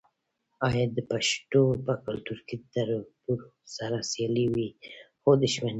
[0.67, 3.39] آیا د پښتنو په کلتور کې د تربور
[3.75, 4.67] سره سیالي وي
[5.21, 5.69] خو دښمني نه؟